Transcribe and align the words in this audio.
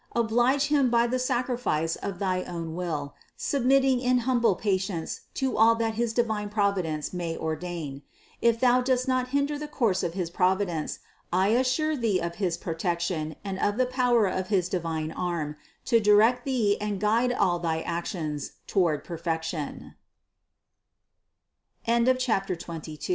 Oblige 0.15 0.63
Him 0.69 0.89
by 0.89 1.05
the 1.05 1.19
sacrifice 1.19 1.95
of 1.95 2.17
thy 2.17 2.41
own 2.45 2.73
will, 2.73 3.13
submitting 3.37 3.99
in 3.99 4.21
humble 4.25 4.55
patience 4.55 5.21
to 5.35 5.55
all 5.55 5.75
that 5.75 5.93
his 5.93 6.11
divine 6.11 6.49
Providence 6.49 7.13
may 7.13 7.37
ordain. 7.37 8.01
If 8.41 8.59
thou 8.59 8.81
dost 8.81 9.07
not 9.07 9.27
hinder 9.27 9.59
the 9.59 9.67
course 9.67 10.01
of 10.01 10.15
his 10.15 10.31
Providence, 10.31 10.97
I 11.31 11.49
assure 11.49 11.95
thee 11.95 12.17
of 12.19 12.37
his 12.41 12.57
protection 12.57 13.35
and 13.45 13.59
of 13.59 13.77
the 13.77 13.85
power 13.85 14.25
of 14.25 14.47
his 14.47 14.69
divine 14.69 15.11
arm 15.11 15.55
to 15.85 15.99
direct 15.99 16.45
thee 16.45 16.77
and 16.81 16.99
guide 16.99 17.31
all 17.31 17.59